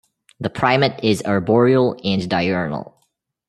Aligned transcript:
The 0.39 0.49
primate 0.49 1.03
is 1.03 1.21
arboreal 1.27 1.95
and 2.03 2.27
diurnal. 2.27 2.95